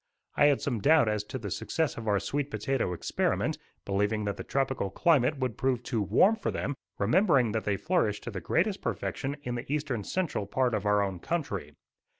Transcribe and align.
I 0.35 0.45
had 0.47 0.61
some 0.61 0.81
doubt 0.81 1.07
as 1.07 1.23
to 1.25 1.37
the 1.37 1.51
success 1.51 1.95
of 1.95 2.07
our 2.07 2.19
sweet 2.19 2.49
potato 2.49 2.91
experiment, 2.91 3.59
believing 3.85 4.25
that 4.25 4.35
the 4.35 4.43
tropical 4.43 4.89
climate 4.89 5.37
would 5.37 5.59
prove 5.59 5.83
too 5.83 6.01
warm 6.01 6.35
for 6.37 6.49
them, 6.49 6.73
remembering 6.97 7.51
that 7.51 7.65
they 7.65 7.77
flourish 7.77 8.19
to 8.21 8.31
the 8.31 8.41
greatest 8.41 8.81
perfection 8.81 9.37
in 9.43 9.53
the 9.53 9.71
eastern 9.71 10.03
central 10.03 10.47
part 10.47 10.73
of 10.73 10.87
our 10.87 11.03
own 11.03 11.19
country. 11.19 11.75